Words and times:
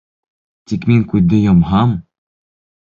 —Тик 0.71 0.87
мин 0.93 1.05
күҙҙе 1.13 1.43
йомһам... 1.45 1.97